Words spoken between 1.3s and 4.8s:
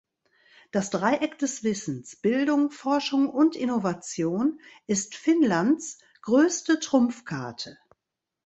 des Wissens– Bildung, Forschung und Innovation–